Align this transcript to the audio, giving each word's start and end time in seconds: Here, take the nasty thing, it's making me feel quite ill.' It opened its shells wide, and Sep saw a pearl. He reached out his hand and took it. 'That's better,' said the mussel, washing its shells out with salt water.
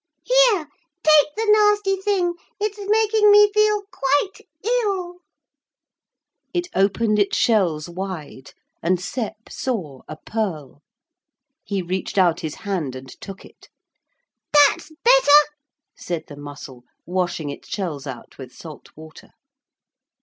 Here, 0.23 0.67
take 1.03 1.27
the 1.35 1.45
nasty 1.47 1.95
thing, 1.95 2.33
it's 2.59 2.79
making 2.89 3.29
me 3.29 3.51
feel 3.53 3.83
quite 3.91 4.47
ill.' 4.63 5.19
It 6.55 6.67
opened 6.73 7.19
its 7.19 7.37
shells 7.37 7.87
wide, 7.87 8.53
and 8.81 8.99
Sep 8.99 9.35
saw 9.47 10.01
a 10.07 10.17
pearl. 10.17 10.81
He 11.63 11.83
reached 11.83 12.17
out 12.17 12.39
his 12.39 12.55
hand 12.65 12.95
and 12.95 13.09
took 13.21 13.45
it. 13.45 13.69
'That's 14.51 14.91
better,' 15.03 15.51
said 15.95 16.23
the 16.27 16.35
mussel, 16.35 16.83
washing 17.05 17.51
its 17.51 17.69
shells 17.69 18.07
out 18.07 18.39
with 18.39 18.51
salt 18.55 18.89
water. 18.95 19.29